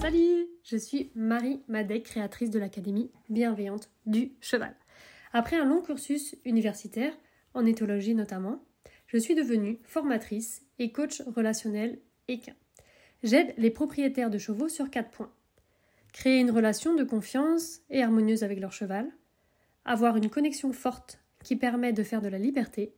Salut, 0.00 0.48
je 0.64 0.76
suis 0.76 1.10
Marie 1.14 1.62
Madec, 1.68 2.04
créatrice 2.04 2.50
de 2.50 2.58
l'Académie 2.58 3.10
bienveillante 3.28 3.90
du 4.06 4.32
cheval. 4.40 4.74
Après 5.32 5.56
un 5.56 5.64
long 5.64 5.80
cursus 5.80 6.36
universitaire, 6.44 7.12
en 7.54 7.64
éthologie 7.64 8.14
notamment, 8.14 8.64
je 9.06 9.16
suis 9.16 9.34
devenue 9.34 9.78
formatrice 9.84 10.62
et 10.78 10.92
coach 10.92 11.22
relationnel 11.34 12.00
équin. 12.28 12.54
J'aide 13.22 13.54
les 13.58 13.70
propriétaires 13.70 14.30
de 14.30 14.38
chevaux 14.38 14.68
sur 14.68 14.90
quatre 14.90 15.10
points. 15.10 15.32
Créer 16.12 16.40
une 16.40 16.50
relation 16.50 16.94
de 16.94 17.04
confiance 17.04 17.80
et 17.88 18.02
harmonieuse 18.02 18.44
avec 18.44 18.60
leur 18.60 18.72
cheval, 18.72 19.10
avoir 19.84 20.16
une 20.16 20.30
connexion 20.30 20.72
forte 20.72 21.18
qui 21.42 21.56
permet 21.56 21.92
de 21.92 22.02
faire 22.02 22.20
de 22.20 22.28
la 22.28 22.38
liberté, 22.38 22.94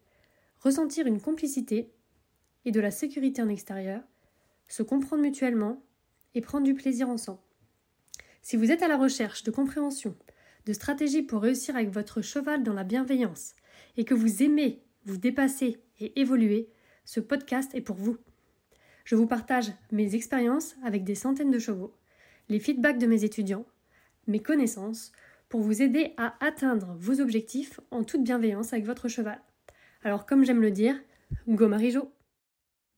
ressentir 0.60 1.06
une 1.06 1.20
complicité 1.20 1.92
et 2.64 2.72
de 2.72 2.80
la 2.80 2.90
sécurité 2.90 3.40
en 3.42 3.48
extérieur, 3.48 4.02
se 4.68 4.82
comprendre 4.82 5.22
mutuellement 5.22 5.82
et 6.34 6.40
prendre 6.40 6.64
du 6.64 6.74
plaisir 6.74 7.08
ensemble. 7.08 7.40
Si 8.42 8.56
vous 8.56 8.70
êtes 8.70 8.82
à 8.82 8.88
la 8.88 8.96
recherche 8.96 9.44
de 9.44 9.50
compréhension, 9.50 10.16
de 10.66 10.72
stratégies 10.72 11.22
pour 11.22 11.42
réussir 11.42 11.76
avec 11.76 11.90
votre 11.90 12.20
cheval 12.20 12.62
dans 12.62 12.72
la 12.72 12.84
bienveillance 12.84 13.54
et 13.96 14.04
que 14.04 14.14
vous 14.14 14.42
aimez 14.42 14.82
vous 15.04 15.18
dépasser 15.18 15.82
et 16.00 16.18
évoluer, 16.20 16.68
ce 17.04 17.20
podcast 17.20 17.74
est 17.74 17.80
pour 17.80 17.96
vous. 17.96 18.16
Je 19.04 19.14
vous 19.14 19.26
partage 19.26 19.72
mes 19.92 20.14
expériences 20.14 20.74
avec 20.82 21.04
des 21.04 21.14
centaines 21.14 21.50
de 21.50 21.58
chevaux, 21.58 21.94
les 22.48 22.60
feedbacks 22.60 22.98
de 22.98 23.06
mes 23.06 23.24
étudiants, 23.24 23.66
mes 24.26 24.40
connaissances 24.40 25.12
pour 25.48 25.60
vous 25.60 25.82
aider 25.82 26.14
à 26.16 26.34
atteindre 26.44 26.94
vos 26.98 27.20
objectifs 27.20 27.80
en 27.90 28.04
toute 28.04 28.24
bienveillance 28.24 28.72
avec 28.72 28.84
votre 28.84 29.08
cheval. 29.08 29.40
Alors 30.02 30.26
comme 30.26 30.44
j'aime 30.44 30.62
le 30.62 30.70
dire, 30.70 30.96
go 31.48 31.68
Marijo 31.68 32.12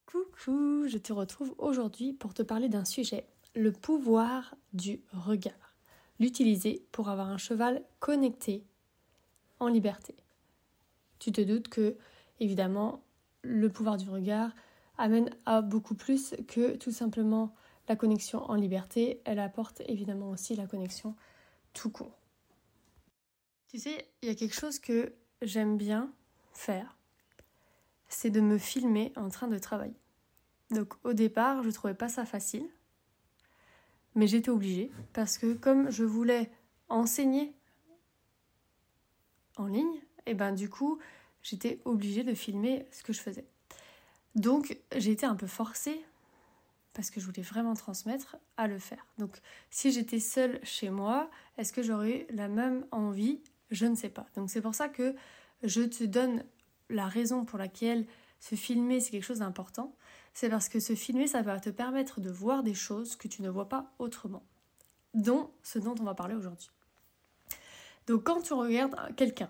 Coucou, 0.07 0.87
je 0.87 0.99
te 0.99 1.13
retrouve 1.13 1.55
aujourd'hui 1.59 2.13
pour 2.13 2.33
te 2.33 2.43
parler 2.43 2.69
d'un 2.69 2.85
sujet, 2.85 3.27
le 3.55 3.73
pouvoir 3.73 4.55
du 4.73 5.01
regard 5.13 5.67
l'utiliser 6.19 6.87
pour 6.93 7.09
avoir 7.09 7.29
un 7.29 7.39
cheval 7.39 7.83
connecté 7.99 8.65
en 9.61 9.69
liberté. 9.69 10.15
Tu 11.19 11.33
te 11.33 11.41
doutes 11.41 11.69
que, 11.69 11.97
évidemment, 12.41 13.05
le 13.43 13.69
pouvoir 13.71 13.97
du 13.97 14.09
regard 14.09 14.53
amène 14.99 15.31
à 15.45 15.63
beaucoup 15.63 15.95
plus 15.95 16.35
que 16.49 16.77
tout 16.77 16.91
simplement 16.91 17.55
la 17.89 17.97
connexion 17.97 18.43
en 18.51 18.55
liberté, 18.55 19.21
elle 19.25 19.39
apporte 19.39 19.83
évidemment 19.87 20.31
aussi 20.31 20.57
la 20.57 20.67
connexion 20.67 21.15
tout 21.73 21.91
court. 21.91 22.19
Tu 23.69 23.79
sais, 23.79 24.09
il 24.23 24.29
y 24.29 24.33
a 24.33 24.35
quelque 24.35 24.55
chose 24.55 24.79
que 24.79 25.13
j'aime 25.43 25.77
bien 25.77 26.13
faire, 26.53 26.97
c'est 28.09 28.31
de 28.31 28.41
me 28.41 28.59
filmer 28.59 29.13
en 29.17 29.29
train 29.29 29.49
de 29.49 29.59
travailler. 29.59 30.01
Donc 30.71 30.95
au 31.05 31.13
départ, 31.13 31.63
je 31.63 31.71
trouvais 31.71 31.95
pas 31.95 32.09
ça 32.09 32.25
facile, 32.25 32.69
mais 34.15 34.27
j'étais 34.27 34.51
obligée 34.51 34.91
parce 35.13 35.39
que 35.39 35.55
comme 35.55 35.91
je 35.91 36.05
voulais 36.05 36.51
enseigner 36.89 37.55
en 39.57 39.67
ligne, 39.67 40.01
et 40.27 40.35
ben 40.35 40.53
du 40.53 40.69
coup, 40.69 40.99
j'étais 41.43 41.81
obligée 41.85 42.25
de 42.25 42.35
filmer 42.35 42.87
ce 42.91 43.03
que 43.03 43.13
je 43.13 43.21
faisais. 43.21 43.47
Donc, 44.35 44.77
j'ai 44.95 45.13
été 45.13 45.25
un 45.25 45.35
peu 45.35 45.47
forcée 45.47 46.05
parce 46.97 47.11
que 47.11 47.21
je 47.21 47.27
voulais 47.27 47.43
vraiment 47.43 47.75
transmettre 47.75 48.37
à 48.57 48.67
le 48.67 48.81
faire. 48.81 49.07
Donc, 49.19 49.37
si 49.71 49.93
j'étais 49.93 50.19
seule 50.19 50.59
chez 50.65 50.91
moi, 50.91 51.31
est-ce 51.59 51.73
que 51.73 51.83
j'aurais 51.83 52.27
la 52.31 52.49
même 52.49 52.85
envie? 52.91 53.41
Je 53.71 53.87
ne 53.87 53.95
sais 53.95 54.09
pas. 54.09 54.27
Donc, 54.35 54.51
c'est 54.51 54.63
pour 54.63 54.75
ça 54.75 54.89
que 54.89 55.15
je 55.63 55.83
te 55.83 56.03
donne 56.03 56.43
la 56.89 57.07
raison 57.07 57.45
pour 57.45 57.59
laquelle 57.59 58.07
se 58.41 58.55
filmer, 58.55 59.01
c'est 59.01 59.11
quelque 59.11 59.25
chose 59.25 59.39
d'important 59.39 59.95
c'est 60.37 60.51
parce 60.51 60.69
que 60.69 60.81
se 60.81 60.95
filmer, 60.95 61.27
ça 61.27 61.41
va 61.41 61.59
te 61.59 61.71
permettre 61.71 62.21
de 62.21 62.29
voir 62.29 62.63
des 62.63 62.75
choses 62.75 63.17
que 63.17 63.27
tu 63.27 63.41
ne 63.41 63.49
vois 63.49 63.71
pas 63.71 63.91
autrement, 63.99 64.43
dont 65.15 65.51
ce 65.63 65.79
dont 65.79 65.95
on 65.99 66.05
va 66.05 66.15
parler 66.15 66.35
aujourd'hui. 66.35 66.69
Donc 68.07 68.25
quand 68.25 68.43
tu 68.43 68.53
regardes 68.53 68.95
quelqu'un 69.17 69.49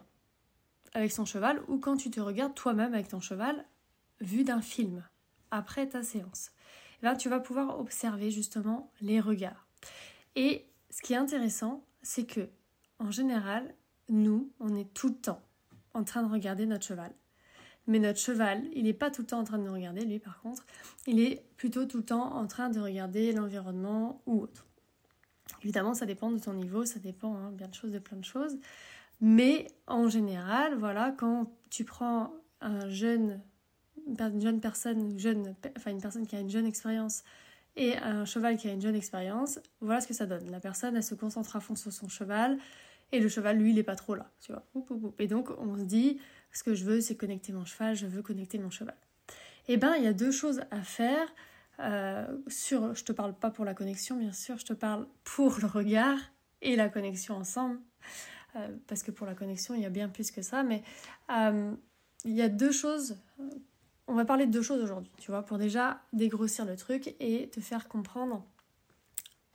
avec 0.95 1.11
son 1.11 1.25
cheval 1.25 1.61
ou 1.67 1.79
quand 1.79 1.97
tu 1.97 2.09
te 2.09 2.21
regardes 2.21 2.55
toi-même 2.55 2.95
avec 2.95 3.09
ton 3.09 3.19
cheval 3.19 3.67
vu 4.21 4.45
d'un 4.45 4.63
film 4.63 5.05
après 5.51 5.89
ta 5.89 6.05
séance, 6.05 6.53
eh 7.03 7.17
tu 7.17 7.29
vas 7.29 7.41
pouvoir 7.41 7.79
observer 7.79 8.31
justement 8.31 8.91
les 9.01 9.21
regards. 9.21 9.67
Et 10.35 10.67
ce 10.91 11.03
qui 11.03 11.13
est 11.13 11.17
intéressant, 11.17 11.85
c'est 12.03 12.27
que 12.27 12.49
en 12.99 13.11
général, 13.11 13.75
nous, 14.09 14.51
on 14.61 14.75
est 14.75 14.93
tout 14.95 15.09
le 15.09 15.15
temps 15.15 15.43
en 15.95 16.05
train 16.05 16.23
de 16.23 16.31
regarder 16.31 16.67
notre 16.67 16.87
cheval. 16.87 17.13
Mais 17.87 17.99
notre 17.99 18.19
cheval, 18.19 18.65
il 18.75 18.85
n'est 18.85 18.93
pas 18.93 19.11
tout 19.11 19.23
le 19.23 19.27
temps 19.27 19.39
en 19.39 19.45
train 19.45 19.59
de 19.59 19.65
nous 19.65 19.73
regarder, 19.73 20.05
lui 20.05 20.19
par 20.19 20.41
contre. 20.41 20.67
Il 21.07 21.21
est 21.21 21.45
plutôt 21.57 21.85
tout 21.85 21.99
le 21.99 22.05
temps 22.05 22.35
en 22.35 22.47
train 22.47 22.69
de 22.69 22.81
regarder 22.81 23.33
l'environnement 23.33 24.23
ou 24.27 24.41
autre. 24.41 24.67
Évidemment, 25.63 25.95
ça 25.95 26.07
dépend 26.07 26.31
de 26.31 26.39
ton 26.39 26.55
niveau, 26.55 26.85
ça 26.85 26.99
dépend 26.99 27.37
hein, 27.37 27.53
bien 27.53 27.69
de 27.69 27.75
choses, 27.75 27.93
de 27.93 27.99
plein 27.99 28.17
de 28.17 28.25
choses. 28.25 28.59
Mais 29.21 29.69
en 29.87 30.09
général, 30.09 30.75
voilà, 30.75 31.13
quand 31.13 31.53
tu 31.71 31.85
prends 31.85 32.35
un 32.61 32.89
jeune, 32.89 33.41
une 34.07 34.41
jeune 34.41 34.61
personne, 34.61 35.19
jeune, 35.19 35.55
enfin 35.77 35.91
une 35.91 36.01
personne 36.01 36.27
qui 36.27 36.37
a 36.37 36.41
une 36.41 36.51
jeune 36.51 36.67
expérience 36.67 37.25
et 37.77 37.97
un 37.99 38.25
cheval 38.25 38.57
qui 38.57 38.69
a 38.69 38.73
une 38.73 38.81
jeune 38.81 38.95
expérience, 38.95 39.59
voilà 39.81 40.01
ce 40.01 40.07
que 40.07 40.15
ça 40.15 40.27
donne. 40.27 40.51
La 40.51 40.61
personne, 40.61 40.97
elle 40.97 41.03
se 41.03 41.15
concentre 41.15 41.57
à 41.57 41.61
fond 41.61 41.75
sur 41.75 41.93
son 41.93 42.09
cheval 42.09 42.59
et 43.13 43.21
le 43.21 43.29
cheval, 43.29 43.59
lui, 43.59 43.71
il 43.71 43.77
n'est 43.77 43.83
pas 43.83 43.97
trop 43.97 44.15
là, 44.15 44.31
tu 44.41 44.53
vois. 44.53 44.65
Et 45.19 45.29
donc, 45.29 45.51
on 45.59 45.77
se 45.77 45.85
dit, 45.85 46.19
ce 46.53 46.63
que 46.63 46.75
je 46.75 46.85
veux, 46.85 47.01
c'est 47.01 47.17
connecter 47.17 47.53
mon 47.53 47.65
cheval, 47.65 47.95
je 47.95 48.07
veux 48.07 48.23
connecter 48.23 48.59
mon 48.59 48.71
cheval. 48.71 48.97
Eh 49.69 49.77
bien, 49.77 49.95
il 49.97 50.05
y 50.05 50.09
a 50.09 50.13
deux 50.13 50.33
choses 50.33 50.63
à 50.71 50.83
faire. 50.83 51.29
Euh, 51.79 52.27
sur, 52.49 52.95
je 52.95 53.05
te 53.05 53.13
parle 53.13 53.35
pas 53.35 53.51
pour 53.51 53.65
la 53.65 53.75
connexion, 53.75 54.17
bien 54.17 54.33
sûr, 54.33 54.57
je 54.59 54.65
te 54.65 54.73
parle 54.73 55.07
pour 55.25 55.59
le 55.61 55.67
regard 55.67 56.19
et 56.63 56.75
la 56.75 56.89
connexion 56.89 57.35
ensemble. 57.35 57.79
Euh, 58.57 58.69
parce 58.87 59.03
que 59.03 59.11
pour 59.11 59.27
la 59.27 59.35
connexion, 59.35 59.75
il 59.75 59.83
y 59.83 59.87
a 59.87 59.91
bien 59.91 60.09
plus 60.09 60.31
que 60.31 60.43
ça. 60.43 60.63
Mais 60.63 60.83
euh, 61.31 61.73
il 62.25 62.33
y 62.33 62.43
a 62.43 62.49
deux 62.49 62.73
choses. 62.73 63.17
On 64.09 64.15
va 64.15 64.25
parler 64.25 64.47
de 64.47 64.53
deux 64.53 64.63
choses 64.63 64.83
aujourd'hui, 64.83 65.11
tu 65.19 65.31
vois, 65.31 65.43
pour 65.43 65.59
déjà 65.59 66.01
dégrossir 66.13 66.65
le 66.65 66.77
truc 66.77 67.15
et 67.19 67.49
te 67.49 67.61
faire 67.61 67.89
comprendre 67.89 68.45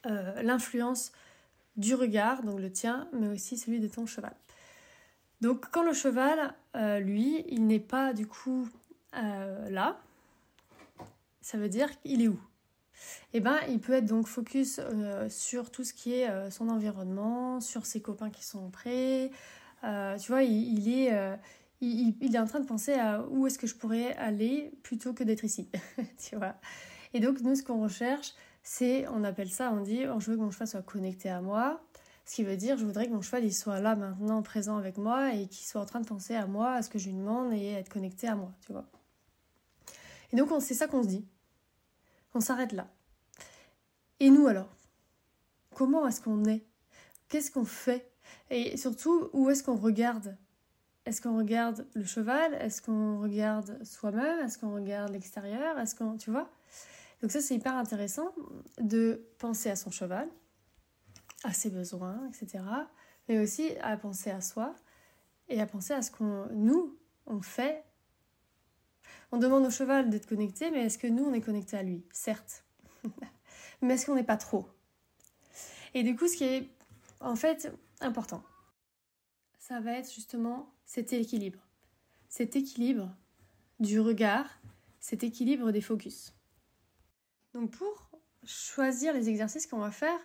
l'influence 0.04 1.12
du 1.78 1.96
regard, 1.96 2.44
donc 2.44 2.60
le 2.60 2.72
tien, 2.72 3.08
mais 3.14 3.28
aussi 3.28 3.58
celui 3.58 3.80
de 3.80 3.88
ton 3.88 4.06
cheval. 4.06 4.34
Donc 5.42 5.66
quand 5.72 5.84
le 5.84 5.94
cheval, 5.94 6.54
euh, 6.76 7.00
lui, 7.00 7.44
il 7.50 7.66
n'est 7.66 7.80
pas 7.80 8.14
du 8.14 8.28
coup 8.28 8.68
euh, 9.16 9.70
là, 9.70 10.00
ça 11.42 11.58
veut 11.58 11.70
dire 11.70 11.90
qu'il 12.02 12.22
est 12.22 12.28
où? 12.28 12.40
Eh 13.34 13.40
bien, 13.40 13.60
il 13.68 13.80
peut 13.80 13.94
être 13.94 14.06
donc 14.06 14.28
focus 14.28 14.80
euh, 14.80 15.28
sur 15.28 15.72
tout 15.72 15.84
ce 15.84 15.94
qui 15.94 16.14
est 16.14 16.52
son 16.52 16.70
environnement, 16.70 17.60
sur 17.60 17.86
ses 17.88 18.02
copains 18.02 18.30
qui 18.30 18.46
sont 18.46 18.70
près. 18.70 19.32
tu 19.82 20.32
vois, 20.32 20.44
il, 20.44 20.88
est, 20.88 21.12
il, 21.82 22.36
est 22.36 22.40
en 22.40 22.46
train 22.46 22.60
de 22.60 22.66
penser 22.66 22.94
à 22.94 23.26
où 23.30 23.48
est-ce 23.48 23.58
que 23.58 23.68
je 23.68 23.76
pourrais 23.76 24.14
aller 24.16 24.72
plutôt 24.84 25.14
que 25.14 25.24
d'être 25.24 25.44
ici. 25.44 25.70
tu 26.18 26.36
vois 26.36 26.56
Et 27.14 27.20
donc, 27.20 27.42
nous, 27.42 27.56
ce 27.56 27.64
qu'on 27.64 27.82
recherche, 27.82 28.34
c'est, 28.64 29.08
on 29.08 29.24
appelle 29.24 29.50
ça, 29.50 29.72
on 29.72 29.82
dit, 29.82 30.04
oh, 30.08 30.20
je 30.20 30.32
veux 30.32 30.38
que 30.38 30.42
mon 30.42 30.52
cheval 30.52 30.68
soit 30.68 30.84
connecté 30.84 31.30
à 31.30 31.42
moi. 31.42 31.84
Ce 32.26 32.36
qui 32.36 32.44
veut 32.44 32.56
dire, 32.56 32.78
je 32.78 32.86
voudrais 32.86 33.08
que 33.08 33.12
mon 33.12 33.22
cheval 33.22 33.44
il 33.44 33.54
soit 33.54 33.80
là 33.80 33.96
maintenant, 33.96 34.44
présent 34.44 34.78
avec 34.78 34.98
moi 34.98 35.34
et 35.34 35.48
qu'il 35.48 35.66
soit 35.66 35.82
en 35.82 35.86
train 35.86 36.02
de 36.02 36.08
penser 36.08 36.36
à 36.36 36.46
moi, 36.46 36.74
à 36.74 36.84
ce 36.84 36.90
que 36.90 37.00
je 37.00 37.08
lui 37.08 37.16
demande 37.16 37.52
et 37.54 37.72
être 37.72 37.90
connecté 37.90 38.28
à 38.28 38.36
moi, 38.36 38.54
tu 38.62 38.72
vois. 38.72 38.86
Et 40.32 40.38
donc, 40.38 40.50
c'est 40.62 40.76
ça 40.76 40.88
qu'on 40.88 41.02
se 41.02 41.08
dit. 41.08 41.26
On 42.34 42.40
s'arrête 42.40 42.72
là. 42.72 42.88
Et 44.20 44.30
nous 44.30 44.48
alors? 44.48 44.70
Comment 45.74 46.08
est-ce 46.08 46.22
qu'on 46.22 46.46
est? 46.46 46.64
Qu'est-ce 47.28 47.50
qu'on 47.50 47.66
fait? 47.66 48.12
Et 48.50 48.78
surtout, 48.78 49.30
où 49.34 49.50
est-ce 49.50 49.64
qu'on 49.64 49.76
regarde? 49.76 50.38
Est-ce 51.06 51.22
qu'on 51.22 51.38
regarde 51.38 51.88
le 51.94 52.04
cheval? 52.04 52.54
Est-ce 52.56 52.82
qu'on 52.82 53.20
regarde 53.22 53.84
soi-même? 53.84 54.40
Est-ce 54.46 54.58
qu'on 54.58 54.74
regarde 54.74 55.12
l'extérieur? 55.12 55.80
Est-ce 55.80 55.96
qu'on. 55.96 56.18
Tu 56.18 56.32
vois? 56.32 56.50
Donc, 57.22 57.32
ça, 57.32 57.42
c'est 57.42 57.56
hyper 57.56 57.76
intéressant 57.76 58.34
de 58.80 59.28
penser 59.38 59.70
à 59.70 59.76
son 59.76 59.92
cheval, 59.92 60.28
à 61.44 61.54
ses 61.54 61.70
besoins, 61.70 62.20
etc. 62.30 62.64
Mais 63.28 63.40
aussi 63.40 63.72
à 63.82 63.98
penser 63.98 64.30
à 64.30 64.42
soi 64.42 64.76
et 65.50 65.60
à 65.62 65.66
penser 65.66 65.94
à 65.94 66.02
ce 66.02 66.12
qu'on 66.12 66.48
nous 66.54 66.98
on 67.26 67.42
fait. 67.42 67.84
On 69.32 69.38
demande 69.38 69.66
au 69.66 69.70
cheval 69.70 70.10
d'être 70.10 70.28
connecté, 70.28 70.72
mais 70.72 70.86
est-ce 70.86 70.98
que 70.98 71.08
nous 71.08 71.24
on 71.24 71.34
est 71.34 71.42
connecté 71.42 71.78
à 71.78 71.84
lui? 71.84 72.04
Certes. 72.12 72.64
mais 73.82 73.94
est-ce 73.94 74.06
qu'on 74.06 74.16
n'est 74.16 74.24
pas 74.24 74.38
trop? 74.38 74.68
Et 75.94 76.04
du 76.04 76.16
coup, 76.16 76.28
ce 76.28 76.38
qui 76.38 76.44
est 76.44 76.70
en 77.20 77.36
fait 77.36 77.74
important, 78.02 78.44
ça 79.60 79.80
va 79.80 79.94
être 79.94 80.12
justement 80.12 80.74
cet 80.94 81.14
équilibre. 81.14 81.66
Cet 82.28 82.58
équilibre 82.58 83.16
du 83.80 84.02
regard, 84.02 84.46
cet 85.00 85.24
équilibre 85.24 85.72
des 85.72 85.80
focus. 85.80 86.34
Donc 87.54 87.72
pour 87.72 88.12
choisir 88.44 89.14
les 89.14 89.30
exercices 89.30 89.68
qu'on 89.68 89.80
va 89.80 89.92
faire, 89.92 90.20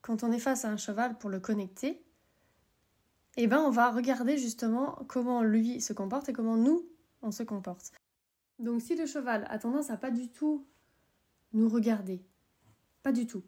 quand 0.00 0.22
on 0.22 0.30
est 0.30 0.38
face 0.38 0.64
à 0.64 0.70
un 0.70 0.76
cheval 0.76 1.18
pour 1.18 1.28
le 1.28 1.40
connecter, 1.40 2.04
eh 3.36 3.48
ben 3.48 3.58
on 3.62 3.70
va 3.70 3.90
regarder 3.90 4.38
justement 4.38 5.04
comment 5.08 5.42
lui 5.42 5.80
se 5.80 5.92
comporte 5.92 6.28
et 6.28 6.32
comment 6.32 6.56
nous 6.56 6.88
on 7.22 7.32
se 7.32 7.42
comporte. 7.42 7.90
Donc 8.60 8.80
si 8.80 8.94
le 8.94 9.06
cheval 9.06 9.44
a 9.50 9.58
tendance 9.58 9.90
à 9.90 9.96
pas 9.96 10.12
du 10.12 10.30
tout 10.30 10.64
nous 11.52 11.68
regarder, 11.68 12.24
pas 13.02 13.10
du 13.10 13.26
tout, 13.26 13.42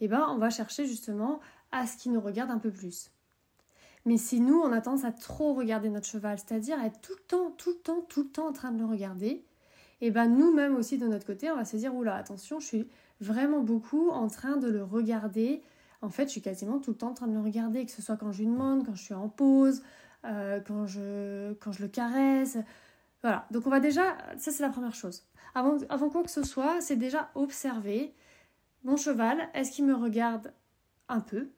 eh 0.00 0.08
ben 0.08 0.26
on 0.30 0.38
va 0.38 0.48
chercher 0.48 0.86
justement 0.86 1.40
à 1.70 1.86
ce 1.86 1.98
qu'il 1.98 2.12
nous 2.12 2.22
regarde 2.22 2.50
un 2.50 2.58
peu 2.58 2.70
plus. 2.70 3.13
Mais 4.04 4.18
si 4.18 4.40
nous 4.40 4.60
on 4.60 4.72
a 4.72 4.80
tendance 4.80 5.04
à 5.04 5.12
trop 5.12 5.54
regarder 5.54 5.88
notre 5.88 6.06
cheval, 6.06 6.38
c'est-à-dire 6.38 6.82
être 6.82 7.00
tout 7.00 7.14
le 7.16 7.22
temps, 7.24 7.50
tout 7.56 7.70
le 7.70 7.76
temps, 7.76 8.00
tout 8.08 8.22
le 8.24 8.28
temps 8.28 8.48
en 8.48 8.52
train 8.52 8.70
de 8.70 8.78
le 8.78 8.84
regarder, 8.84 9.44
et 10.00 10.08
eh 10.08 10.10
ben 10.10 10.28
nous-mêmes 10.28 10.76
aussi 10.76 10.98
de 10.98 11.06
notre 11.06 11.24
côté, 11.24 11.50
on 11.50 11.56
va 11.56 11.64
se 11.64 11.76
dire 11.76 11.94
oula 11.94 12.14
attention, 12.16 12.60
je 12.60 12.66
suis 12.66 12.88
vraiment 13.20 13.60
beaucoup 13.60 14.10
en 14.10 14.28
train 14.28 14.56
de 14.56 14.68
le 14.68 14.82
regarder. 14.82 15.62
En 16.02 16.10
fait, 16.10 16.24
je 16.24 16.32
suis 16.32 16.42
quasiment 16.42 16.78
tout 16.78 16.90
le 16.90 16.96
temps 16.96 17.10
en 17.10 17.14
train 17.14 17.26
de 17.28 17.32
le 17.32 17.40
regarder, 17.40 17.86
que 17.86 17.92
ce 17.92 18.02
soit 18.02 18.16
quand 18.16 18.32
je 18.32 18.40
lui 18.40 18.46
demande, 18.46 18.84
quand 18.84 18.94
je 18.94 19.02
suis 19.02 19.14
en 19.14 19.28
pause, 19.28 19.82
euh, 20.26 20.60
quand, 20.60 20.86
je, 20.86 21.54
quand 21.54 21.72
je 21.72 21.82
le 21.82 21.88
caresse. 21.88 22.58
Voilà, 23.22 23.46
donc 23.50 23.66
on 23.66 23.70
va 23.70 23.80
déjà, 23.80 24.18
ça 24.36 24.50
c'est 24.50 24.62
la 24.62 24.68
première 24.68 24.94
chose. 24.94 25.24
Avant, 25.54 25.78
avant 25.88 26.10
quoi 26.10 26.22
que 26.22 26.30
ce 26.30 26.42
soit, 26.42 26.80
c'est 26.80 26.96
déjà 26.96 27.30
observer 27.34 28.12
mon 28.82 28.96
cheval, 28.98 29.48
est-ce 29.54 29.70
qu'il 29.70 29.86
me 29.86 29.94
regarde 29.94 30.52
un 31.08 31.20
peu? 31.20 31.48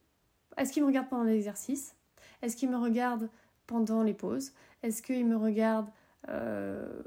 Est-ce 0.57 0.73
qu'il 0.73 0.83
me 0.83 0.87
regarde 0.87 1.09
pendant 1.09 1.25
l'exercice? 1.25 1.97
Est-ce 2.43 2.57
qu'il 2.57 2.71
me 2.71 2.77
regarde 2.77 3.29
pendant 3.67 4.03
les 4.03 4.15
pauses? 4.15 4.53
Est-ce 4.83 5.03
qu'il 5.03 5.27
me 5.27 5.37
regarde 5.37 5.89
euh, 6.29 7.03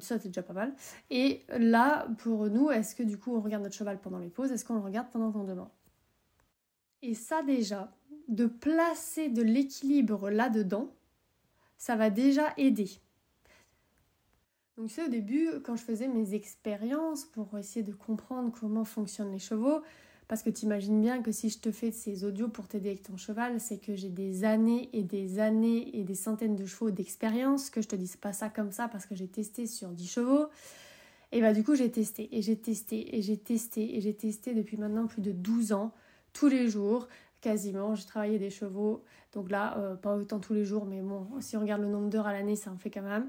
ça 0.00 0.18
c'est 0.18 0.28
déjà 0.28 0.42
pas 0.42 0.54
mal. 0.54 0.72
Et 1.10 1.42
là, 1.58 2.06
pour 2.18 2.48
nous, 2.48 2.70
est-ce 2.70 2.94
que 2.94 3.02
du 3.02 3.18
coup 3.18 3.34
on 3.34 3.40
regarde 3.40 3.62
notre 3.62 3.74
cheval 3.74 3.98
pendant 4.00 4.18
les 4.18 4.30
pauses? 4.30 4.50
Est-ce 4.50 4.64
qu'on 4.64 4.74
le 4.74 4.80
regarde 4.80 5.08
pendant 5.10 5.30
qu'on 5.30 5.44
demande 5.44 5.68
et 7.02 7.14
ça 7.14 7.42
déjà, 7.42 7.92
de 8.28 8.46
placer 8.46 9.28
de 9.28 9.42
l'équilibre 9.42 10.30
là-dedans, 10.30 10.94
ça 11.76 11.96
va 11.96 12.10
déjà 12.10 12.54
aider. 12.56 12.90
Donc 14.76 14.90
sais, 14.90 15.04
au 15.04 15.08
début, 15.08 15.48
quand 15.64 15.76
je 15.76 15.82
faisais 15.82 16.08
mes 16.08 16.34
expériences 16.34 17.24
pour 17.24 17.58
essayer 17.58 17.84
de 17.84 17.92
comprendre 17.92 18.52
comment 18.58 18.84
fonctionnent 18.84 19.32
les 19.32 19.40
chevaux, 19.40 19.82
parce 20.32 20.42
que 20.42 20.48
tu 20.48 20.64
imagines 20.64 20.98
bien 20.98 21.20
que 21.20 21.30
si 21.30 21.50
je 21.50 21.58
te 21.58 21.70
fais 21.70 21.90
ces 21.90 22.24
audios 22.24 22.48
pour 22.48 22.66
t'aider 22.66 22.88
avec 22.88 23.02
ton 23.02 23.18
cheval, 23.18 23.60
c'est 23.60 23.76
que 23.76 23.94
j'ai 23.94 24.08
des 24.08 24.44
années 24.44 24.88
et 24.94 25.02
des 25.02 25.38
années 25.38 25.94
et 25.94 26.04
des 26.04 26.14
centaines 26.14 26.56
de 26.56 26.64
chevaux 26.64 26.90
d'expérience, 26.90 27.68
que 27.68 27.82
je 27.82 27.88
te 27.88 27.96
dise 27.96 28.16
pas 28.16 28.32
ça 28.32 28.48
comme 28.48 28.72
ça 28.72 28.88
parce 28.88 29.04
que 29.04 29.14
j'ai 29.14 29.28
testé 29.28 29.66
sur 29.66 29.90
10 29.90 30.10
chevaux. 30.10 30.46
Et 31.32 31.42
bah 31.42 31.52
du 31.52 31.62
coup 31.62 31.74
j'ai 31.74 31.90
testé 31.90 32.34
et 32.34 32.40
j'ai 32.40 32.56
testé 32.56 33.14
et 33.14 33.20
j'ai 33.20 33.36
testé 33.36 33.94
et 33.94 34.00
j'ai 34.00 34.14
testé 34.14 34.54
depuis 34.54 34.78
maintenant 34.78 35.06
plus 35.06 35.20
de 35.20 35.32
12 35.32 35.74
ans 35.74 35.92
tous 36.32 36.48
les 36.48 36.66
jours, 36.66 37.08
quasiment. 37.42 37.94
J'ai 37.94 38.06
travaillé 38.06 38.38
des 38.38 38.48
chevaux, 38.48 39.04
donc 39.34 39.50
là, 39.50 39.76
euh, 39.76 39.96
pas 39.96 40.16
autant 40.16 40.40
tous 40.40 40.54
les 40.54 40.64
jours, 40.64 40.86
mais 40.86 41.02
bon, 41.02 41.26
si 41.40 41.58
on 41.58 41.60
regarde 41.60 41.82
le 41.82 41.88
nombre 41.88 42.08
d'heures 42.08 42.26
à 42.26 42.32
l'année, 42.32 42.56
ça 42.56 42.72
en 42.72 42.78
fait 42.78 42.88
quand 42.88 43.02
même. 43.02 43.28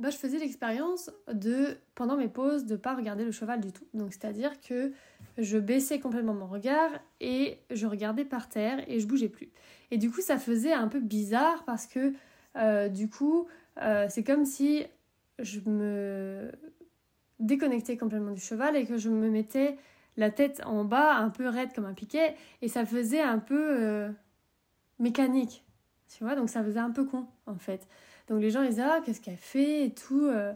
Bah, 0.00 0.08
je 0.08 0.16
faisais 0.16 0.38
l'expérience 0.38 1.10
de, 1.30 1.76
pendant 1.94 2.16
mes 2.16 2.28
pauses, 2.28 2.64
de 2.64 2.72
ne 2.72 2.78
pas 2.78 2.94
regarder 2.94 3.22
le 3.22 3.32
cheval 3.32 3.60
du 3.60 3.70
tout. 3.70 3.84
Donc, 3.92 4.14
c'est-à-dire 4.14 4.58
que 4.62 4.92
je 5.36 5.58
baissais 5.58 6.00
complètement 6.00 6.32
mon 6.32 6.46
regard 6.46 6.90
et 7.20 7.58
je 7.70 7.86
regardais 7.86 8.24
par 8.24 8.48
terre 8.48 8.82
et 8.88 8.98
je 8.98 9.06
bougeais 9.06 9.28
plus. 9.28 9.50
Et 9.90 9.98
du 9.98 10.10
coup, 10.10 10.22
ça 10.22 10.38
faisait 10.38 10.72
un 10.72 10.88
peu 10.88 11.00
bizarre 11.00 11.64
parce 11.66 11.86
que, 11.86 12.14
euh, 12.56 12.88
du 12.88 13.10
coup, 13.10 13.46
euh, 13.82 14.06
c'est 14.08 14.24
comme 14.24 14.46
si 14.46 14.84
je 15.38 15.60
me 15.68 16.50
déconnectais 17.38 17.98
complètement 17.98 18.32
du 18.32 18.40
cheval 18.40 18.76
et 18.76 18.86
que 18.86 18.96
je 18.96 19.10
me 19.10 19.28
mettais 19.28 19.76
la 20.16 20.30
tête 20.30 20.62
en 20.64 20.82
bas, 20.82 21.16
un 21.16 21.28
peu 21.28 21.46
raide 21.46 21.74
comme 21.74 21.84
un 21.84 21.92
piquet, 21.92 22.36
et 22.62 22.68
ça 22.68 22.86
faisait 22.86 23.20
un 23.20 23.38
peu 23.38 23.82
euh, 23.82 24.08
mécanique, 24.98 25.62
tu 26.08 26.24
vois, 26.24 26.36
donc 26.36 26.48
ça 26.48 26.64
faisait 26.64 26.80
un 26.80 26.90
peu 26.90 27.04
con, 27.04 27.26
en 27.46 27.56
fait. 27.56 27.86
Donc 28.30 28.40
les 28.40 28.50
gens, 28.50 28.62
ils 28.62 28.70
disaient, 28.70 28.82
ah, 28.82 29.00
qu'est-ce 29.04 29.20
qu'elle 29.20 29.36
fait 29.36 29.86
et 29.86 29.92
tout, 29.92 30.24
euh, 30.26 30.52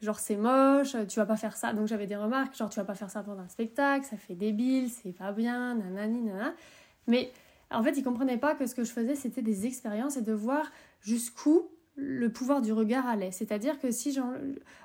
genre 0.00 0.18
c'est 0.18 0.36
moche, 0.36 0.96
tu 1.08 1.20
vas 1.20 1.26
pas 1.26 1.36
faire 1.36 1.56
ça. 1.56 1.74
Donc 1.74 1.86
j'avais 1.86 2.06
des 2.06 2.16
remarques, 2.16 2.56
genre 2.56 2.70
tu 2.70 2.80
vas 2.80 2.86
pas 2.86 2.94
faire 2.94 3.10
ça 3.10 3.22
pendant 3.22 3.42
un 3.42 3.48
spectacle, 3.48 4.06
ça 4.06 4.16
fait 4.16 4.34
débile, 4.34 4.88
c'est 4.88 5.12
pas 5.12 5.30
bien, 5.32 5.74
nanani, 5.74 6.22
nanana. 6.22 6.54
Mais 7.06 7.30
en 7.70 7.82
fait, 7.82 7.98
ils 7.98 8.02
comprenaient 8.02 8.38
pas 8.38 8.54
que 8.54 8.66
ce 8.66 8.74
que 8.74 8.82
je 8.82 8.90
faisais, 8.90 9.14
c'était 9.14 9.42
des 9.42 9.66
expériences 9.66 10.16
et 10.16 10.22
de 10.22 10.32
voir 10.32 10.72
jusqu'où 11.02 11.68
le 11.96 12.30
pouvoir 12.30 12.62
du 12.62 12.72
regard 12.72 13.06
allait. 13.06 13.30
C'est-à-dire 13.30 13.78
que 13.78 13.90
si 13.90 14.12
j'en... 14.12 14.32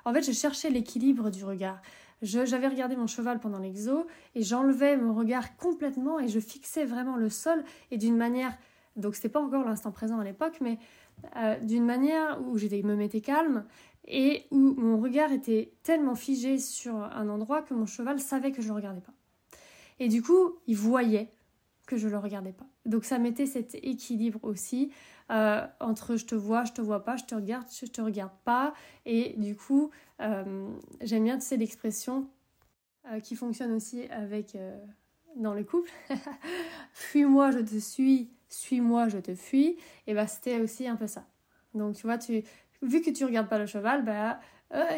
En 0.04 0.12
fait, 0.12 0.22
je 0.22 0.32
cherchais 0.32 0.68
l'équilibre 0.68 1.30
du 1.30 1.44
regard. 1.44 1.80
J'avais 2.20 2.68
regardé 2.68 2.96
mon 2.96 3.06
cheval 3.06 3.40
pendant 3.40 3.58
l'exo 3.58 4.06
et 4.34 4.42
j'enlevais 4.42 4.96
mon 4.96 5.14
regard 5.14 5.56
complètement 5.56 6.20
et 6.20 6.28
je 6.28 6.40
fixais 6.40 6.84
vraiment 6.84 7.16
le 7.16 7.28
sol 7.28 7.62
et 7.90 7.98
d'une 7.98 8.16
manière, 8.16 8.56
donc 8.96 9.14
c'était 9.14 9.28
pas 9.28 9.40
encore 9.40 9.64
l'instant 9.64 9.92
présent 9.92 10.18
à 10.18 10.24
l'époque, 10.24 10.58
mais 10.60 10.78
euh, 11.36 11.58
d'une 11.60 11.84
manière 11.84 12.40
où 12.46 12.58
je 12.58 12.66
me 12.66 12.94
mettais 12.94 13.20
calme 13.20 13.64
et 14.06 14.46
où 14.50 14.74
mon 14.76 14.98
regard 14.98 15.32
était 15.32 15.72
tellement 15.82 16.14
figé 16.14 16.58
sur 16.58 16.96
un 16.96 17.28
endroit 17.28 17.62
que 17.62 17.74
mon 17.74 17.86
cheval 17.86 18.20
savait 18.20 18.52
que 18.52 18.62
je 18.62 18.68
le 18.68 18.74
regardais 18.74 19.00
pas. 19.00 19.14
Et 19.98 20.08
du 20.08 20.22
coup, 20.22 20.58
il 20.66 20.76
voyait 20.76 21.32
que 21.86 21.96
je 21.96 22.08
le 22.08 22.18
regardais 22.18 22.52
pas. 22.52 22.66
Donc 22.86 23.04
ça 23.04 23.18
mettait 23.18 23.46
cet 23.46 23.74
équilibre 23.76 24.40
aussi 24.42 24.90
euh, 25.30 25.66
entre 25.80 26.16
je 26.16 26.26
te 26.26 26.34
vois, 26.34 26.64
je 26.64 26.72
te 26.72 26.80
vois 26.80 27.04
pas, 27.04 27.16
je 27.16 27.24
te 27.24 27.34
regarde, 27.34 27.66
je 27.70 27.86
te 27.86 28.00
regarde 28.00 28.32
pas. 28.44 28.74
Et 29.06 29.34
du 29.38 29.56
coup, 29.56 29.90
euh, 30.20 30.68
j'aime 31.00 31.24
bien, 31.24 31.38
tu 31.38 31.44
sais, 31.44 31.56
l'expression 31.56 32.28
qui 33.22 33.36
fonctionne 33.36 33.72
aussi 33.72 34.06
avec 34.06 34.56
dans 35.36 35.54
le 35.54 35.64
couple. 35.64 35.90
Fuis-moi, 36.92 37.50
je 37.50 37.60
te 37.60 37.78
suis, 37.78 38.30
suis-moi, 38.48 39.08
je 39.08 39.18
te 39.18 39.34
fuis. 39.34 39.76
Et 40.06 40.14
bah 40.14 40.26
c'était 40.26 40.60
aussi 40.60 40.86
un 40.86 40.96
peu 40.96 41.06
ça. 41.06 41.26
Donc 41.74 41.96
tu 41.96 42.06
vois, 42.06 42.18
tu, 42.18 42.42
vu 42.82 43.00
que 43.00 43.10
tu 43.10 43.24
regardes 43.24 43.48
pas 43.48 43.58
le 43.58 43.66
cheval, 43.66 44.04
bah 44.04 44.40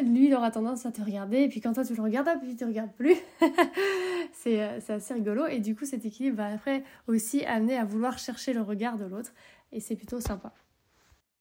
lui 0.02 0.28
il 0.28 0.34
aura 0.34 0.50
tendance 0.50 0.86
à 0.86 0.92
te 0.92 1.02
regarder 1.02 1.42
et 1.42 1.48
puis 1.48 1.60
quand 1.60 1.74
toi 1.74 1.84
tu 1.84 1.94
le 1.94 2.02
regardes, 2.02 2.28
puis 2.40 2.50
tu 2.50 2.56
te 2.56 2.64
regardes 2.64 2.92
plus. 2.92 3.16
c'est 4.32 4.60
assez 4.88 5.14
rigolo 5.14 5.46
et 5.46 5.60
du 5.60 5.74
coup 5.74 5.84
cet 5.84 6.04
équilibre 6.04 6.38
va 6.38 6.46
après 6.46 6.82
aussi 7.06 7.44
amener 7.44 7.76
à 7.76 7.84
vouloir 7.84 8.18
chercher 8.18 8.52
le 8.52 8.62
regard 8.62 8.96
de 8.96 9.04
l'autre 9.04 9.32
et 9.72 9.80
c'est 9.80 9.96
plutôt 9.96 10.20
sympa. 10.20 10.52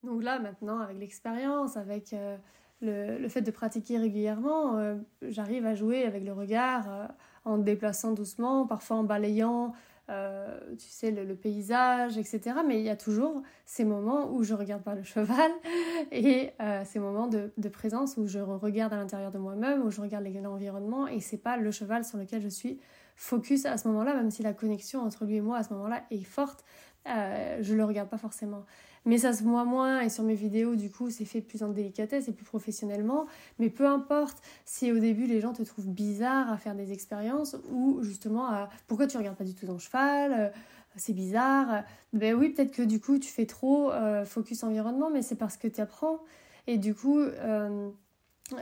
Donc 0.04 0.24
là, 0.24 0.40
maintenant, 0.40 0.80
avec 0.80 1.00
l'expérience, 1.00 1.78
avec 1.78 2.14
euh, 2.14 2.38
le, 2.82 3.28
fait 3.28 3.42
de 3.42 3.52
pratiquer 3.52 3.98
régulièrement, 3.98 4.78
euh, 4.78 4.96
j'arrive 5.24 5.66
à 5.66 5.74
jouer 5.74 6.04
avec 6.04 6.24
le 6.24 6.34
regard 6.34 7.10
euh, 7.46 7.50
en 7.50 7.58
déplaçant 7.58 8.12
doucement, 8.12 8.66
parfois 8.66 8.98
en 8.98 9.04
balayant, 9.04 9.74
tu 10.08 10.88
sais, 10.88 11.10
le, 11.10 11.36
paysage, 11.36 12.18
etc. 12.18 12.58
Mais 12.68 12.80
il 12.80 12.86
y 12.86 12.90
a 12.90 12.96
toujours 12.96 13.42
ces 13.66 13.84
moments 13.86 14.32
où 14.32 14.44
je 14.44 14.54
regarde 14.54 14.84
pas 14.84 14.94
le 14.94 15.02
cheval 15.04 15.52
et 16.12 16.52
ces 16.86 17.00
moments 17.00 17.28
de, 17.28 17.52
de, 17.58 17.70
présence 17.70 18.16
où 18.18 18.28
je 18.28 18.38
regarde 18.40 18.94
à 18.94 18.98
l'intérieur 18.98 19.32
de 19.32 19.40
moi-même, 19.40 19.82
où 19.84 19.90
je 19.90 20.02
regarde 20.02 20.26
l'environnement 20.44 21.08
et 21.08 21.22
c'est 21.22 21.40
pas 21.40 21.58
le 21.58 21.72
cheval 21.72 22.06
sur 22.06 22.20
lequel 22.20 22.42
je 22.42 22.50
suis 22.50 22.80
focus 23.16 23.66
à 23.66 23.78
ce 23.78 23.88
moment-là, 23.88 24.14
même 24.14 24.32
si 24.32 24.44
la 24.44 24.54
connexion 24.54 25.02
entre 25.02 25.26
lui 25.26 25.38
et 25.38 25.42
moi 25.42 25.58
à 25.58 25.64
ce 25.64 25.74
moment-là 25.74 26.04
est 26.12 26.24
forte. 26.24 26.64
Euh, 27.08 27.58
je 27.62 27.76
le 27.76 27.84
regarde 27.86 28.10
pas 28.10 28.18
forcément. 28.18 28.66
Mais 29.06 29.20
ça 29.20 29.34
se 29.34 29.44
voit 29.44 29.66
moins 29.66 30.02
et 30.02 30.10
sur 30.10 30.24
mes 30.24 30.34
vidéos, 30.34 30.76
du 30.76 30.90
coup, 30.90 31.12
c'est 31.12 31.26
fait 31.26 31.42
plus 31.42 31.62
en 31.62 31.70
délicatesse 31.70 32.28
et 32.28 32.32
plus 32.32 32.44
professionnellement. 32.44 33.28
Mais 33.60 33.70
peu 33.70 33.86
importe 33.86 34.42
si 34.66 34.92
au 34.92 34.98
début 34.98 35.28
les 35.28 35.42
gens 35.42 35.54
te 35.54 35.62
trouvent 35.62 35.90
bizarre 35.90 36.52
à 36.52 36.58
faire 36.58 36.74
des 36.74 36.92
expériences 36.92 37.56
ou 37.72 38.02
justement 38.02 38.48
à 38.48 38.70
pourquoi 38.88 39.06
tu 39.06 39.18
regardes 39.18 39.38
pas 39.38 39.44
du 39.44 39.54
tout 39.54 39.68
ton 39.68 39.78
cheval, 39.78 40.34
euh, 40.34 40.50
c'est 40.96 41.14
bizarre. 41.14 41.84
Ben 42.14 42.34
oui, 42.34 42.50
peut-être 42.50 42.72
que 42.72 42.82
du 42.82 43.00
coup 43.00 43.20
tu 43.20 43.30
fais 43.30 43.46
trop 43.46 43.92
euh, 43.92 44.26
focus 44.26 44.64
environnement, 44.64 45.12
mais 45.12 45.22
c'est 45.22 45.36
parce 45.36 45.58
que 45.58 45.68
tu 45.68 45.82
apprends. 45.82 46.20
Et 46.66 46.80
du 46.80 46.96
coup, 46.96 47.22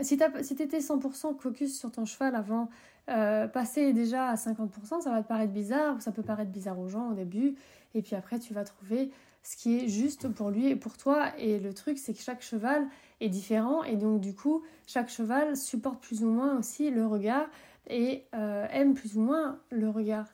si 0.02 0.18
tu 0.18 0.24
si 0.44 0.54
étais 0.62 0.80
100% 0.80 1.40
focus 1.40 1.80
sur 1.80 1.90
ton 1.90 2.04
cheval 2.04 2.36
avant 2.36 2.70
passer 3.06 3.94
déjà 3.94 4.28
à 4.28 4.36
50%, 4.36 5.00
ça 5.02 5.10
va 5.10 5.24
te 5.24 5.28
paraître 5.30 5.54
bizarre 5.54 5.96
ou 5.96 6.00
ça 6.02 6.12
peut 6.12 6.22
paraître 6.22 6.52
bizarre 6.52 6.78
aux 6.80 6.90
gens 6.90 7.12
au 7.12 7.14
début. 7.14 7.56
Et 7.96 8.02
puis 8.02 8.18
après, 8.18 8.40
tu 8.40 8.54
vas 8.54 8.66
trouver 8.66 9.10
ce 9.44 9.58
qui 9.58 9.78
est 9.78 9.88
juste 9.90 10.30
pour 10.30 10.50
lui 10.50 10.68
et 10.68 10.76
pour 10.76 10.98
toi. 10.98 11.38
Et 11.38 11.60
le 11.60 11.74
truc, 11.74 11.98
c'est 11.98 12.14
que 12.14 12.22
chaque 12.22 12.42
cheval 12.42 12.88
est 13.20 13.30
différent. 13.30 13.84
Et 13.84 13.98
donc, 13.98 14.22
du 14.22 14.34
coup, 14.34 14.64
chaque 14.88 15.10
cheval 15.10 15.58
supporte 15.58 16.02
plus 16.02 16.24
ou 16.24 16.28
moins 16.28 16.58
aussi 16.58 16.90
le 16.90 17.06
regard 17.06 17.48
et 17.88 18.26
euh, 18.34 18.66
aime 18.72 18.94
plus 18.94 19.18
ou 19.18 19.22
moins 19.22 19.60
le 19.70 19.90
regard. 19.90 20.28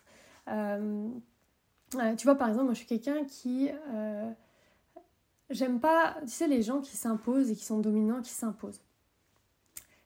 Euh, 0.47 1.09
euh, 1.95 2.15
tu 2.15 2.25
vois, 2.25 2.35
par 2.35 2.49
exemple, 2.49 2.65
moi, 2.65 2.73
je 2.73 2.79
suis 2.79 2.87
quelqu'un 2.87 3.25
qui... 3.25 3.69
J'aime 5.49 5.79
pas, 5.79 6.15
tu 6.21 6.27
sais, 6.27 6.47
les 6.47 6.61
gens 6.61 6.79
qui 6.79 6.95
s'imposent 6.95 7.49
et 7.49 7.55
qui 7.55 7.65
sont 7.65 7.79
dominants, 7.79 8.21
qui 8.21 8.29
s'imposent. 8.29 8.81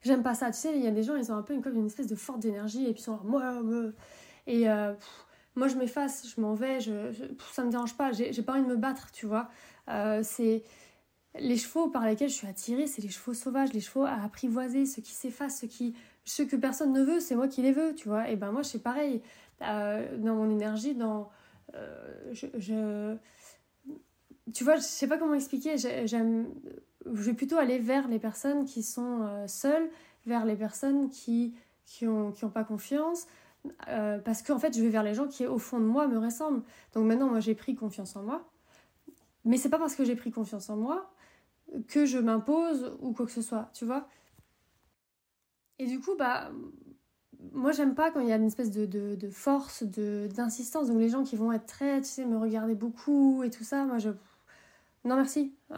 J'aime 0.00 0.22
pas 0.22 0.34
ça. 0.34 0.50
Tu 0.50 0.56
sais, 0.56 0.74
il 0.74 0.82
y 0.82 0.86
a 0.86 0.90
des 0.90 1.02
gens, 1.02 1.16
ils 1.16 1.30
ont 1.30 1.36
un 1.36 1.42
peu 1.42 1.52
une, 1.52 1.84
espèce 1.84 2.06
de 2.06 2.14
forte 2.14 2.40
d'énergie 2.40 2.86
et 2.86 2.92
puis 2.94 3.02
ils 3.02 3.04
sont 3.04 3.20
moi, 3.24 3.60
moi. 3.60 3.90
Et 4.46 4.66
moi 5.56 5.68
je 5.68 5.76
m'efface, 5.76 6.28
je 6.34 6.40
m'en 6.40 6.54
vais, 6.54 6.80
je, 6.80 7.12
ça 7.52 7.64
me 7.64 7.70
dérange 7.70 7.96
pas, 7.96 8.12
j'ai 8.12 8.42
pas 8.42 8.52
envie 8.54 8.62
de 8.62 8.68
me 8.68 8.76
battre, 8.76 9.10
tu 9.12 9.26
vois. 9.26 9.48
Euh, 9.88 10.20
c'est 10.22 10.62
les 11.38 11.56
chevaux 11.56 11.88
par 11.88 12.04
lesquels 12.04 12.28
je 12.28 12.34
suis 12.34 12.46
attirée, 12.46 12.86
c'est 12.86 13.02
les 13.02 13.08
chevaux 13.08 13.34
sauvages, 13.34 13.72
les 13.72 13.80
chevaux 13.80 14.04
à 14.04 14.22
apprivoiser, 14.24 14.86
ceux 14.86 15.02
qui 15.02 15.12
s'effacent, 15.12 15.60
ceux 15.60 15.66
qui 15.68 15.94
ceux 16.24 16.46
que 16.46 16.56
personne 16.56 16.92
ne 16.92 17.02
veut, 17.02 17.20
c'est 17.20 17.34
moi 17.34 17.48
qui 17.48 17.60
les 17.62 17.72
veux, 17.72 17.94
tu 17.94 18.08
vois. 18.08 18.30
Et 18.30 18.36
ben 18.36 18.50
moi 18.50 18.62
c'est 18.62 18.82
pareil. 18.82 19.20
dans 19.60 20.34
mon 20.34 20.50
énergie, 20.50 20.94
dans... 20.94 21.30
je, 22.32 23.16
Tu 24.54 24.64
vois, 24.64 24.76
je 24.76 24.82
sais 24.82 25.06
pas 25.06 25.18
comment 25.18 25.34
expliquer, 25.34 25.76
j'aime... 25.76 26.46
Je 27.06 27.22
vais 27.22 27.34
plutôt 27.34 27.58
aller 27.58 27.78
vers 27.78 28.08
les 28.08 28.18
personnes 28.18 28.64
qui 28.64 28.82
sont 28.82 29.44
seules, 29.46 29.90
vers 30.26 30.44
les 30.44 30.56
personnes 30.56 31.10
qui 31.10 31.54
qui 31.86 32.06
n'ont 32.06 32.32
qui 32.32 32.44
ont 32.44 32.50
pas 32.50 32.64
confiance, 32.64 33.26
euh, 33.88 34.18
parce 34.18 34.42
qu'en 34.42 34.58
fait, 34.58 34.76
je 34.76 34.82
vais 34.82 34.90
vers 34.90 35.02
les 35.02 35.14
gens 35.14 35.26
qui, 35.26 35.46
au 35.46 35.58
fond 35.58 35.78
de 35.78 35.84
moi, 35.84 36.06
me 36.06 36.18
ressemblent. 36.18 36.62
Donc 36.94 37.06
maintenant, 37.06 37.28
moi, 37.28 37.40
j'ai 37.40 37.54
pris 37.54 37.74
confiance 37.74 38.16
en 38.16 38.22
moi. 38.22 38.48
Mais 39.44 39.56
c'est 39.56 39.68
pas 39.68 39.78
parce 39.78 39.94
que 39.94 40.04
j'ai 40.04 40.16
pris 40.16 40.30
confiance 40.30 40.70
en 40.70 40.76
moi 40.76 41.10
que 41.88 42.06
je 42.06 42.18
m'impose 42.18 42.96
ou 43.00 43.12
quoi 43.12 43.26
que 43.26 43.32
ce 43.32 43.42
soit, 43.42 43.70
tu 43.72 43.84
vois. 43.84 44.08
Et 45.78 45.86
du 45.86 46.00
coup, 46.00 46.14
bah, 46.16 46.50
moi, 47.52 47.72
j'aime 47.72 47.94
pas 47.94 48.10
quand 48.10 48.20
il 48.20 48.28
y 48.28 48.32
a 48.32 48.36
une 48.36 48.46
espèce 48.46 48.70
de, 48.70 48.86
de, 48.86 49.16
de 49.16 49.30
force, 49.30 49.82
d'insistance. 49.82 50.88
Donc 50.88 50.98
les 50.98 51.08
gens 51.08 51.24
qui 51.24 51.36
vont 51.36 51.52
être 51.52 51.66
très, 51.66 52.00
tu 52.00 52.08
sais, 52.08 52.24
me 52.24 52.38
regarder 52.38 52.74
beaucoup 52.74 53.42
et 53.42 53.50
tout 53.50 53.64
ça, 53.64 53.84
moi, 53.84 53.98
je. 53.98 54.10
Non, 55.04 55.16
merci. 55.16 55.54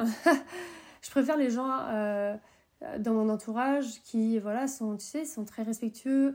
je 1.02 1.10
préfère 1.10 1.36
les 1.36 1.50
gens. 1.50 1.70
Euh, 1.70 2.36
dans 2.98 3.14
mon 3.14 3.30
entourage 3.30 4.02
qui 4.02 4.38
voilà 4.38 4.68
sont 4.68 4.96
tu 4.96 5.06
sais 5.06 5.24
sont 5.24 5.44
très 5.44 5.62
respectueux 5.62 6.34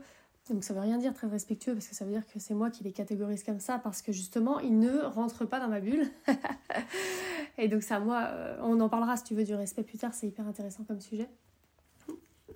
donc 0.50 0.64
ça 0.64 0.74
veut 0.74 0.80
rien 0.80 0.98
dire 0.98 1.14
très 1.14 1.28
respectueux 1.28 1.72
parce 1.72 1.86
que 1.86 1.94
ça 1.94 2.04
veut 2.04 2.10
dire 2.10 2.26
que 2.26 2.38
c'est 2.40 2.54
moi 2.54 2.70
qui 2.70 2.82
les 2.82 2.92
catégorise 2.92 3.44
comme 3.44 3.60
ça 3.60 3.78
parce 3.78 4.02
que 4.02 4.10
justement 4.10 4.58
ils 4.58 4.76
ne 4.76 5.02
rentrent 5.02 5.44
pas 5.44 5.60
dans 5.60 5.68
ma 5.68 5.80
bulle 5.80 6.08
et 7.58 7.68
donc 7.68 7.82
ça 7.82 8.00
moi 8.00 8.24
euh, 8.28 8.58
on 8.62 8.80
en 8.80 8.88
parlera 8.88 9.16
si 9.16 9.24
tu 9.24 9.34
veux 9.34 9.44
du 9.44 9.54
respect 9.54 9.84
plus 9.84 9.98
tard 9.98 10.12
c'est 10.14 10.26
hyper 10.26 10.46
intéressant 10.48 10.82
comme 10.84 11.00
sujet 11.00 11.28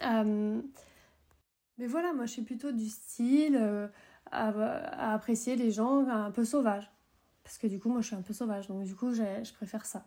euh, 0.03 0.61
mais 1.79 1.87
voilà 1.87 2.13
moi 2.13 2.27
je 2.27 2.33
suis 2.33 2.43
plutôt 2.43 2.73
du 2.73 2.89
style 2.89 3.57
euh, 3.57 3.87
à, 4.33 5.15
apprécier 5.15 5.55
les 5.55 5.71
gens 5.71 6.09
un 6.09 6.33
peu 6.33 6.45
sauvages 6.45 6.91
parce 7.45 7.57
que 7.57 7.69
du 7.69 7.79
coup 7.79 7.89
moi 7.89 8.01
je 8.01 8.09
suis 8.09 8.17
un 8.17 8.23
peu 8.23 8.33
sauvage 8.33 8.67
donc 8.67 8.83
du 8.83 8.97
coup 8.97 9.13
je 9.15 9.53
préfère 9.53 9.87
ça 9.87 10.05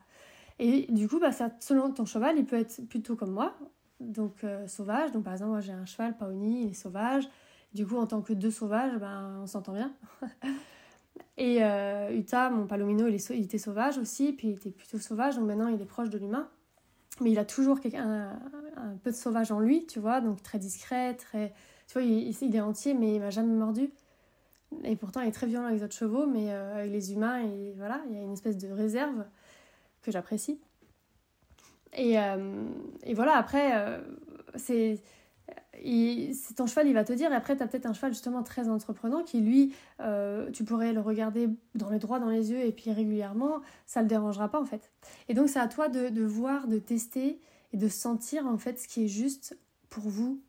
et 0.62 0.88
du 0.90 1.08
coup, 1.08 1.20
bah, 1.20 1.32
selon 1.62 1.90
ton 1.94 2.04
cheval, 2.04 2.38
il 2.38 2.46
peut 2.46 2.58
être 2.58 2.86
plutôt 2.90 3.16
comme 3.16 3.32
moi, 3.32 3.56
donc 4.02 4.46
sauvage. 4.68 5.14
Donc 5.14 5.24
par 5.24 5.32
exemple, 5.32 5.52
moi 5.52 5.62
j'ai 5.62 5.72
un 5.72 5.86
cheval, 5.86 6.18
Paoni, 6.18 6.66
il 6.66 6.72
est 6.72 6.74
sauvage. 6.74 7.30
Du 7.74 7.86
coup, 7.86 7.98
en 7.98 8.08
tant 8.08 8.22
que 8.22 8.34
deux 8.34 8.52
sauvages, 8.52 8.98
ben, 8.98 9.40
on 9.42 9.48
s'entend 9.48 9.74
bien. 9.74 9.94
et 11.38 11.64
euh, 11.64 12.18
Uta, 12.18 12.50
mon 12.50 12.66
palomino, 12.66 13.08
il, 13.08 13.44
était 13.44 13.58
sauvage 13.58 13.98
aussi, 13.98 14.34
puis 14.34 14.50
il 14.50 14.54
était 14.54 14.72
plutôt 14.72 14.98
sauvage, 14.98 15.36
donc 15.36 15.46
maintenant 15.46 15.68
il 15.68 15.82
est 15.82 15.86
proche 15.86 16.10
de 16.10 16.18
l'humain. 16.18 16.50
Mais 17.22 17.32
il 17.32 17.40
a 17.40 17.46
toujours 17.46 17.80
un, 17.96 18.40
un, 18.78 18.96
peu 19.04 19.12
de 19.12 19.16
sauvage 19.16 19.52
en 19.52 19.60
lui, 19.60 19.86
tu 19.86 20.00
vois, 20.00 20.22
donc 20.22 20.42
très 20.42 20.58
discret, 20.58 21.16
très... 21.16 21.54
Tu 21.88 21.94
vois, 21.94 22.04
il, 22.04 22.56
est 22.56 22.62
entier, 22.62 22.94
mais 22.94 23.16
il 23.16 23.20
m'a 23.20 23.30
jamais 23.30 23.54
mordu. 23.54 23.90
Et 24.84 24.96
pourtant, 24.96 25.22
il 25.22 25.28
est 25.28 25.32
très 25.32 25.48
violent 25.48 25.66
avec 25.66 25.80
les 25.80 25.84
autres 25.84 25.96
chevaux, 25.96 26.28
mais 26.28 26.54
euh, 26.54 26.76
avec 26.76 26.92
les 26.92 27.14
humains, 27.14 27.42
et 27.42 27.74
voilà, 27.76 28.02
il 28.10 28.16
y 28.16 28.20
a 28.20 28.22
une 28.22 28.34
espèce 28.34 28.58
de 28.58 28.70
réserve 28.72 29.26
que 30.02 30.12
j'apprécie. 30.12 30.60
Et, 31.94 32.20
euh, 32.20 32.64
voilà, 33.14 33.36
après, 33.36 33.72
euh, 33.74 34.00
c'est 34.56 35.02
ton 36.56 36.68
cheval, 36.68 36.88
il 36.88 36.94
va 36.94 37.04
te 37.04 37.14
dire. 37.14 37.32
Et 37.32 37.36
après, 37.36 37.56
tu 37.56 37.64
as 37.64 37.68
peut-être 37.68 37.86
un 37.86 37.94
cheval 37.94 38.12
justement 38.12 38.44
très 38.44 38.70
entreprenant 38.70 39.24
qui, 39.24 39.40
lui, 39.42 39.74
euh, 40.00 40.50
tu 40.52 40.64
pourrais 40.64 40.94
le 40.94 41.00
regarder 41.00 41.50
dans 41.76 41.90
les 41.90 42.00
droits 42.00 42.20
dans 42.20 42.30
les 42.30 42.52
yeux 42.52 42.60
et 42.60 42.72
puis 42.72 42.92
régulièrement, 42.92 43.62
ça 43.86 44.02
le 44.02 44.08
dérangera 44.08 44.50
pas 44.50 44.60
en 44.60 44.66
fait. 44.66 44.92
Et 45.28 45.34
donc, 45.34 45.50
c'est 45.50 45.60
à 45.60 45.68
toi 45.68 45.90
de, 45.90 46.10
de, 46.10 46.24
voir, 46.24 46.68
de 46.68 46.80
tester 46.80 47.40
et 47.74 47.78
de 47.78 47.88
sentir 47.88 48.48
en 48.48 48.58
fait 48.58 48.80
ce 48.80 48.88
qui 48.88 49.06
est 49.06 49.08
juste 49.08 49.58
pour 49.90 50.04
vous. 50.04 50.42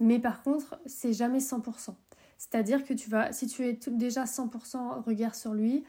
Mais 0.00 0.18
par 0.18 0.42
contre, 0.42 0.80
c'est 0.86 1.12
jamais 1.12 1.38
100%. 1.38 1.94
C'est-à-dire 2.38 2.84
que 2.84 2.92
tu 2.92 3.08
vas, 3.08 3.32
si 3.32 3.46
tu 3.46 3.64
es 3.64 3.78
déjà 3.88 4.24
100% 4.24 5.02
regard 5.04 5.34
sur 5.34 5.54
lui, 5.54 5.84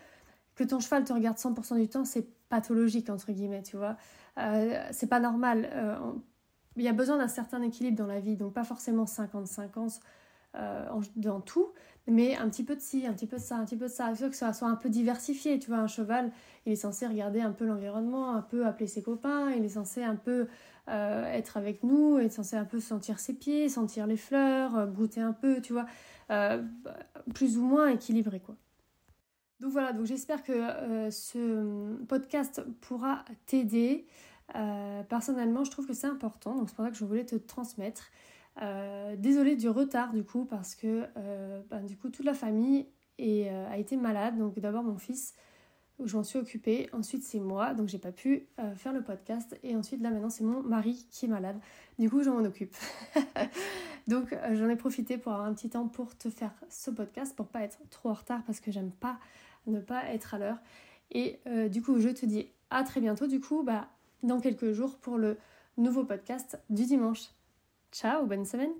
que 0.55 0.63
ton 0.63 0.79
cheval 0.79 1.03
te 1.03 1.11
regarde 1.11 1.37
100% 1.37 1.79
du 1.79 1.87
temps, 1.87 2.05
c'est 2.05 2.27
pathologique, 2.49 3.09
entre 3.09 3.31
guillemets, 3.31 3.63
tu 3.63 3.77
vois. 3.77 3.97
Euh, 4.37 4.81
c'est 4.91 5.07
pas 5.07 5.19
normal. 5.19 5.69
Euh, 5.73 5.97
il 6.75 6.83
y 6.83 6.87
a 6.87 6.93
besoin 6.93 7.17
d'un 7.17 7.27
certain 7.27 7.61
équilibre 7.61 7.97
dans 7.97 8.07
la 8.07 8.19
vie, 8.19 8.35
donc 8.35 8.53
pas 8.53 8.63
forcément 8.63 9.05
50-50 9.05 9.99
euh, 10.55 10.85
dans 11.15 11.41
tout, 11.41 11.71
mais 12.07 12.35
un 12.35 12.49
petit 12.49 12.63
peu 12.63 12.75
de 12.75 12.81
ci, 12.81 13.05
un 13.05 13.13
petit 13.13 13.27
peu 13.27 13.37
de 13.37 13.41
ça, 13.41 13.57
un 13.57 13.65
petit 13.65 13.77
peu 13.77 13.85
de 13.85 13.91
ça. 13.91 14.13
Que 14.13 14.35
ça 14.35 14.53
soit 14.53 14.67
un 14.67 14.75
peu 14.75 14.89
diversifié, 14.89 15.59
tu 15.59 15.69
vois. 15.69 15.79
Un 15.79 15.87
cheval, 15.87 16.31
il 16.65 16.73
est 16.73 16.77
censé 16.77 17.07
regarder 17.07 17.41
un 17.41 17.51
peu 17.51 17.65
l'environnement, 17.65 18.33
un 18.35 18.41
peu 18.41 18.65
appeler 18.65 18.87
ses 18.87 19.01
copains, 19.01 19.51
il 19.51 19.65
est 19.65 19.69
censé 19.69 20.03
un 20.03 20.15
peu 20.15 20.47
être 20.87 21.57
avec 21.57 21.83
nous, 21.83 22.19
il 22.19 22.25
est 22.25 22.29
censé 22.29 22.55
un 22.55 22.65
peu 22.65 22.79
sentir 22.79 23.19
ses 23.19 23.33
pieds, 23.33 23.69
sentir 23.69 24.05
les 24.05 24.17
fleurs, 24.17 24.87
brouter 24.87 25.21
un 25.21 25.33
peu, 25.33 25.61
tu 25.61 25.73
vois. 25.73 25.87
plus 27.33 27.57
ou 27.57 27.63
moins 27.63 27.87
équilibré, 27.87 28.39
quoi. 28.39 28.55
Donc 29.61 29.71
voilà, 29.71 29.93
donc 29.93 30.05
j'espère 30.05 30.43
que 30.43 30.51
euh, 30.51 31.11
ce 31.11 31.95
podcast 32.05 32.61
pourra 32.81 33.23
t'aider. 33.45 34.05
Euh, 34.55 35.03
personnellement, 35.03 35.63
je 35.63 35.71
trouve 35.71 35.87
que 35.87 35.93
c'est 35.93 36.07
important, 36.07 36.55
donc 36.55 36.69
c'est 36.69 36.75
pour 36.75 36.85
ça 36.85 36.91
que 36.91 36.97
je 36.97 37.05
voulais 37.05 37.25
te 37.25 37.35
transmettre. 37.35 38.11
Euh, 38.61 39.15
désolée 39.17 39.55
du 39.55 39.67
retard 39.67 40.13
du 40.13 40.23
coup, 40.23 40.45
parce 40.45 40.75
que 40.75 41.05
ben, 41.69 41.81
du 41.85 41.97
coup 41.97 42.09
toute 42.09 42.25
la 42.25 42.33
famille 42.33 42.87
a 43.19 43.77
été 43.77 43.97
malade. 43.97 44.37
Donc 44.37 44.59
d'abord 44.59 44.83
mon 44.83 44.97
fils, 44.97 45.33
où 45.99 46.07
je 46.07 46.15
m'en 46.15 46.23
suis 46.23 46.39
occupée. 46.39 46.89
Ensuite 46.93 47.23
c'est 47.23 47.39
moi, 47.39 47.73
donc 47.73 47.89
j'ai 47.89 47.97
pas 47.97 48.11
pu 48.11 48.47
faire 48.75 48.93
le 48.93 49.01
podcast. 49.01 49.57
Et 49.63 49.75
ensuite 49.75 50.01
là 50.01 50.09
maintenant 50.09 50.29
c'est 50.29 50.43
mon 50.43 50.61
mari 50.61 51.07
qui 51.11 51.25
est 51.25 51.29
malade. 51.29 51.59
Du 51.99 52.09
coup 52.09 52.23
je 52.23 52.29
m'en 52.29 52.45
occupe. 52.45 52.75
donc 54.07 54.33
j'en 54.53 54.69
ai 54.69 54.75
profité 54.75 55.17
pour 55.17 55.33
avoir 55.33 55.47
un 55.47 55.53
petit 55.53 55.69
temps 55.69 55.87
pour 55.87 56.17
te 56.17 56.29
faire 56.29 56.53
ce 56.69 56.91
podcast, 56.91 57.35
pour 57.35 57.47
pas 57.47 57.61
être 57.61 57.79
trop 57.89 58.09
en 58.09 58.13
retard 58.13 58.43
parce 58.45 58.61
que 58.61 58.71
j'aime 58.71 58.91
pas 58.91 59.17
ne 59.67 59.79
pas 59.79 60.05
être 60.05 60.33
à 60.33 60.37
l'heure. 60.37 60.57
Et 61.11 61.39
euh, 61.47 61.69
du 61.69 61.81
coup, 61.81 61.99
je 61.99 62.09
te 62.09 62.25
dis 62.25 62.47
à 62.69 62.83
très 62.83 63.01
bientôt, 63.01 63.27
du 63.27 63.39
coup, 63.39 63.63
bah, 63.63 63.87
dans 64.25 64.39
quelques 64.39 64.71
jours 64.71 64.97
pour 64.97 65.17
le 65.17 65.37
nouveau 65.77 66.03
podcast 66.03 66.59
du 66.69 66.85
dimanche. 66.85 67.29
Ciao, 67.91 68.25
bonne 68.25 68.45
semaine 68.45 68.73